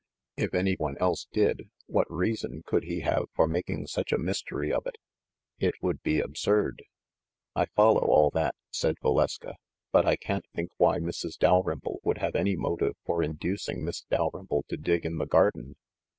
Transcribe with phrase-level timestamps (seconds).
[0.35, 4.73] If any one else did, what reason could he have for making such a mystery
[4.73, 4.95] of it?
[5.59, 6.81] It would be ab surd."
[7.55, 9.57] "I follow all that," said Valeska;
[9.91, 11.37] "but I can't think why Mrs.
[11.37, 15.75] Dalrymple would have any motive for in ducing Miss Dalrymple to dig in the garden."